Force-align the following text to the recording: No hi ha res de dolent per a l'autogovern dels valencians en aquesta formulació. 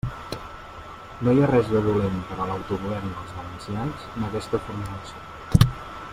No 1.27 1.35
hi 1.35 1.41
ha 1.41 1.49
res 1.51 1.69
de 1.73 1.81
dolent 1.87 2.17
per 2.31 2.39
a 2.39 2.47
l'autogovern 2.53 3.13
dels 3.19 3.37
valencians 3.43 4.09
en 4.17 4.27
aquesta 4.31 4.63
formulació. 4.71 5.71